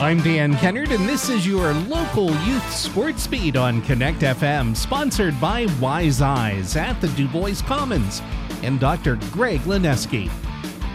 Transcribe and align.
I'm 0.00 0.22
Dan 0.22 0.56
Kennard, 0.56 0.92
and 0.92 1.06
this 1.06 1.28
is 1.28 1.46
your 1.46 1.74
local 1.74 2.30
youth 2.46 2.72
sports 2.72 3.26
beat 3.26 3.54
on 3.54 3.82
Connect 3.82 4.20
FM, 4.20 4.74
sponsored 4.74 5.38
by 5.38 5.66
Wise 5.78 6.22
Eyes 6.22 6.74
at 6.74 6.98
the 7.02 7.08
Dubois 7.08 7.60
Commons 7.60 8.22
and 8.62 8.80
Dr. 8.80 9.16
Greg 9.30 9.60
Lineski. 9.60 10.30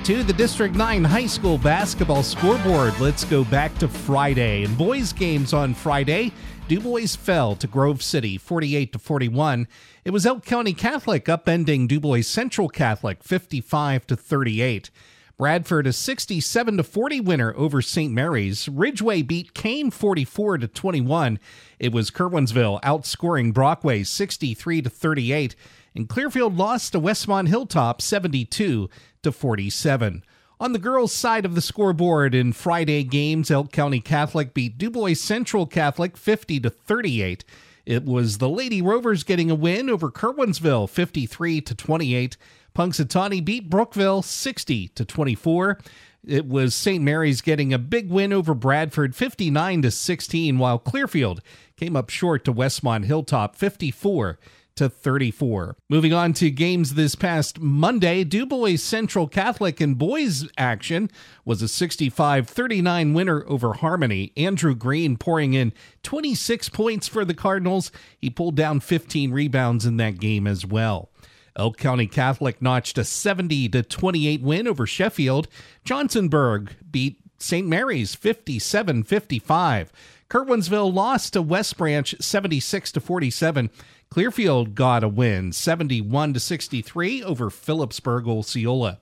To 0.05 0.23
the 0.23 0.33
District 0.33 0.73
9 0.73 1.03
High 1.03 1.27
School 1.27 1.59
basketball 1.59 2.23
scoreboard, 2.23 2.99
let's 2.99 3.23
go 3.25 3.43
back 3.43 3.77
to 3.77 3.87
Friday. 3.87 4.63
In 4.63 4.73
boys' 4.73 5.13
games 5.13 5.53
on 5.53 5.75
Friday, 5.75 6.31
Dubois 6.67 7.15
fell 7.15 7.55
to 7.57 7.67
Grove 7.67 8.01
City 8.01 8.39
48 8.39 8.91
to 8.93 8.97
41. 8.97 9.67
It 10.03 10.09
was 10.09 10.25
Elk 10.25 10.43
County 10.43 10.73
Catholic 10.73 11.25
upending 11.25 11.87
Dubois 11.87 12.23
Central 12.23 12.69
Catholic 12.69 13.23
55 13.23 14.07
to 14.07 14.15
38. 14.15 14.89
Bradford 15.37 15.85
a 15.85 15.91
67 15.91 16.77
to 16.77 16.83
40 16.83 17.19
winner 17.19 17.53
over 17.57 17.81
St. 17.81 18.13
Mary's. 18.13 18.69
Ridgway 18.69 19.21
beat 19.21 19.53
Kane 19.53 19.91
44 19.91 20.59
to 20.59 20.67
21. 20.67 21.39
It 21.77 21.91
was 21.91 22.09
Curwensville 22.09 22.81
outscoring 22.81 23.53
Brockway 23.53 24.03
63 24.03 24.83
to 24.83 24.89
38 24.89 25.55
and 25.93 26.07
Clearfield 26.07 26.55
lost 26.55 26.93
to 26.93 26.99
Westmont 26.99 27.47
Hilltop 27.47 28.01
72 28.01 28.89
to 29.23 29.31
47. 29.31 30.23
On 30.57 30.71
the 30.71 30.79
girls' 30.79 31.11
side 31.11 31.45
of 31.45 31.53
the 31.53 31.61
scoreboard 31.61 32.33
in 32.33 32.53
Friday 32.53 33.03
games, 33.03 33.51
Elk 33.51 33.73
County 33.73 33.99
Catholic 33.99 34.53
beat 34.53 34.77
Dubois 34.77 35.15
Central 35.15 35.65
Catholic 35.65 36.15
50 36.15 36.61
to 36.61 36.69
38. 36.69 37.43
It 37.85 38.05
was 38.05 38.39
the 38.39 38.49
Lady 38.49 38.81
Rovers 38.81 39.23
getting 39.23 39.51
a 39.51 39.55
win 39.55 39.89
over 39.89 40.09
Curwensville 40.09 40.89
53 40.89 41.61
to 41.61 41.75
28. 41.75 42.37
Punxsutawney 42.75 43.43
beat 43.43 43.69
Brookville 43.69 44.21
60 44.21 44.89
to 44.89 45.05
24. 45.05 45.79
It 46.27 46.47
was 46.47 46.73
St. 46.73 47.03
Mary's 47.03 47.41
getting 47.41 47.73
a 47.73 47.77
big 47.77 48.09
win 48.09 48.33
over 48.33 48.53
Bradford 48.55 49.15
59 49.15 49.83
to 49.83 49.91
16 49.91 50.57
while 50.57 50.79
Clearfield 50.79 51.41
came 51.77 51.95
up 51.95 52.09
short 52.09 52.43
to 52.45 52.53
Westmont 52.53 53.05
Hilltop 53.05 53.55
54 53.55 54.39
to 54.75 54.89
34. 54.89 55.77
Moving 55.89 56.13
on 56.13 56.33
to 56.33 56.51
games 56.51 56.93
this 56.93 57.15
past 57.15 57.59
Monday, 57.59 58.23
Dubois 58.23 58.75
Central 58.75 59.27
Catholic 59.27 59.79
and 59.79 59.97
boys 59.97 60.47
action 60.57 61.09
was 61.45 61.61
a 61.61 61.65
65-39 61.65 63.13
winner 63.13 63.45
over 63.47 63.73
Harmony. 63.73 64.33
Andrew 64.35 64.75
Green 64.75 65.17
pouring 65.17 65.53
in 65.53 65.73
26 66.03 66.69
points 66.69 67.07
for 67.07 67.23
the 67.23 67.33
Cardinals. 67.33 67.91
He 68.19 68.29
pulled 68.29 68.55
down 68.55 68.81
15 68.81 69.31
rebounds 69.31 69.85
in 69.85 69.97
that 69.97 70.19
game 70.19 70.45
as 70.45 70.65
well. 70.65 71.09
Elk 71.57 71.77
County 71.77 72.07
Catholic 72.07 72.61
notched 72.61 72.97
a 72.97 73.05
70 73.05 73.69
to 73.69 73.81
28 73.81 74.41
win 74.41 74.67
over 74.67 74.85
Sheffield. 74.85 75.47
Johnsonburg 75.85 76.71
beat 76.91 77.21
St. 77.39 77.67
Mary's 77.67 78.15
57 78.15 79.03
55. 79.03 79.91
Curwensville 80.29 80.93
lost 80.93 81.33
to 81.33 81.41
West 81.41 81.77
Branch 81.77 82.15
76 82.19 82.91
to 82.93 82.99
47. 82.99 83.69
Clearfield 84.09 84.75
got 84.75 85.03
a 85.03 85.07
win 85.07 85.51
71 85.51 86.33
to 86.33 86.39
63 86.39 87.23
over 87.23 87.49
Philipsburg 87.49 88.27
Osceola. 88.27 88.99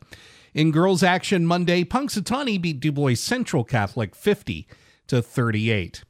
In 0.53 0.71
girls 0.71 1.01
action 1.01 1.45
Monday, 1.45 1.83
Punxsutawney 1.83 2.61
beat 2.61 2.79
Dubois 2.79 3.15
Central 3.15 3.63
Catholic 3.63 4.15
50 4.15 4.67
to 5.07 5.21
38. 5.21 6.03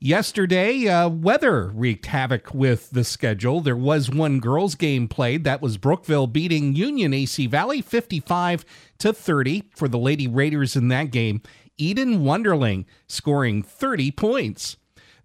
Yesterday, 0.00 0.88
uh, 0.88 1.08
weather 1.08 1.68
wreaked 1.68 2.06
havoc 2.06 2.52
with 2.52 2.90
the 2.90 3.04
schedule. 3.04 3.60
There 3.60 3.76
was 3.76 4.10
one 4.10 4.40
girls' 4.40 4.74
game 4.74 5.06
played. 5.06 5.44
That 5.44 5.62
was 5.62 5.76
Brookville 5.76 6.26
beating 6.26 6.74
Union 6.74 7.14
AC 7.14 7.46
Valley 7.46 7.82
55 7.82 8.64
to 8.98 9.12
30 9.12 9.64
for 9.76 9.86
the 9.86 9.98
Lady 9.98 10.26
Raiders 10.26 10.74
in 10.74 10.88
that 10.88 11.12
game. 11.12 11.40
Eden 11.78 12.20
Wonderling 12.20 12.84
scoring 13.06 13.62
30 13.62 14.10
points. 14.12 14.76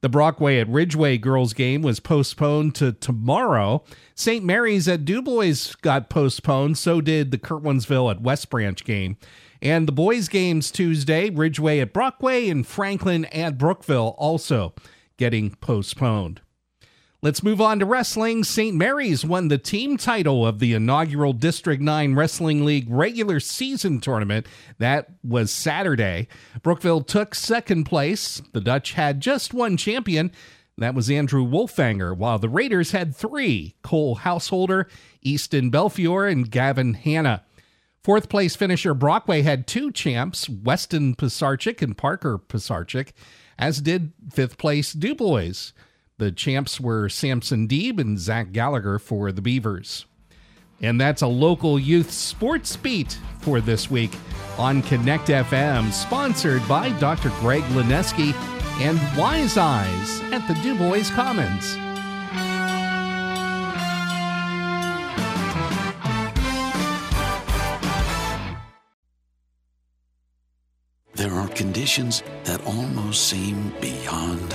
The 0.02 0.10
Brockway 0.10 0.60
at 0.60 0.70
Ridgway 0.70 1.18
girls 1.18 1.54
game 1.54 1.82
was 1.82 2.00
postponed 2.00 2.76
to 2.76 2.92
tomorrow. 2.92 3.84
St. 4.14 4.46
Mary's 4.46 4.88
at 4.88 5.06
Dubois 5.06 5.74
got 5.82 6.10
postponed. 6.10 6.78
So 6.78 7.02
did 7.02 7.32
the 7.32 7.40
Curwensville 7.40 8.12
at 8.12 8.22
West 8.22 8.50
Branch 8.50 8.84
game. 8.86 9.18
And 9.60 9.88
the 9.88 9.92
boys' 9.92 10.28
games 10.28 10.70
Tuesday, 10.70 11.32
Ridgway 11.32 11.80
at 11.80 11.94
Brockway 11.94 12.48
and 12.48 12.66
Franklin 12.66 13.26
at 13.26 13.58
Brookville 13.58 14.16
also 14.20 14.76
getting 15.18 15.56
postponed. 15.56 16.42
Let's 17.28 17.44
move 17.44 17.60
on 17.60 17.80
to 17.80 17.86
wrestling. 17.86 18.46
St. 18.46 18.74
Mary's 18.74 19.26
won 19.26 19.50
the 19.50 19.58
team 19.58 19.98
title 19.98 20.48
of 20.48 20.60
the 20.60 20.72
inaugural 20.72 21.34
District 21.34 21.82
9 21.82 22.16
Wrestling 22.16 22.64
League 22.64 22.88
regular 22.90 23.42
season 23.42 24.00
tournament. 24.00 24.48
That 24.78 25.10
was 25.26 25.52
Saturday. 25.52 26.30
Brookville 26.64 27.02
took 27.02 27.36
second 27.36 27.84
place. 27.84 28.42
The 28.54 28.62
Dutch 28.62 28.94
had 28.94 29.20
just 29.20 29.54
one 29.54 29.76
champion. 29.76 30.32
That 30.78 30.96
was 30.96 31.10
Andrew 31.10 31.46
Wolfanger, 31.46 32.16
while 32.16 32.40
the 32.40 32.48
Raiders 32.48 32.92
had 32.92 33.14
three 33.14 33.76
Cole 33.82 34.16
Householder, 34.16 34.88
Easton 35.22 35.70
Belfiore, 35.70 36.32
and 36.32 36.50
Gavin 36.50 36.94
Hanna. 36.94 37.44
Fourth 38.06 38.30
place 38.30 38.56
finisher 38.56 38.94
Brockway 38.94 39.42
had 39.42 39.68
two 39.68 39.92
champs, 39.92 40.48
Weston 40.48 41.14
Pisarchik 41.14 41.82
and 41.82 41.98
Parker 41.98 42.38
Pisarchik, 42.38 43.12
as 43.60 43.82
did 43.82 44.14
fifth 44.32 44.58
place 44.58 44.94
Dubois. 44.94 45.74
The 46.20 46.32
champs 46.32 46.80
were 46.80 47.10
Samson 47.10 47.68
Deeb 47.68 48.00
and 48.00 48.18
Zach 48.18 48.52
Gallagher 48.52 48.98
for 48.98 49.32
the 49.32 49.42
Beavers. 49.42 50.08
And 50.82 51.00
that's 51.00 51.22
a 51.22 51.28
local 51.28 51.78
youth 51.78 52.10
sports 52.10 52.76
beat 52.76 53.20
for 53.42 53.62
this 53.62 53.92
week 53.92 54.16
on 54.58 54.82
Connect 54.82 55.28
FM, 55.28 55.92
sponsored 55.92 56.68
by 56.68 56.90
Dr. 57.00 57.30
Greg 57.40 57.62
Lineski 57.66 58.34
and 58.82 59.00
Wise 59.16 59.58
Eyes 59.58 60.22
at 60.32 60.48
the 60.48 60.56
Dubois 60.64 61.12
Commons. 61.12 61.78
There 71.14 71.34
are 71.34 71.48
conditions 71.50 72.24
that 72.44 72.64
almost 72.66 73.28
seem 73.28 73.72
beyond 73.82 74.47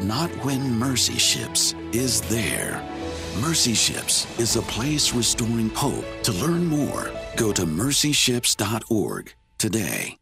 not 0.00 0.30
when 0.44 0.78
Mercy 0.78 1.18
Ships 1.18 1.74
is 1.92 2.20
there. 2.22 2.82
Mercy 3.40 3.74
Ships 3.74 4.26
is 4.38 4.56
a 4.56 4.62
place 4.62 5.12
restoring 5.12 5.70
hope. 5.70 6.04
To 6.24 6.32
learn 6.32 6.66
more, 6.66 7.10
go 7.36 7.52
to 7.52 7.62
mercyships.org 7.64 9.34
today. 9.58 10.16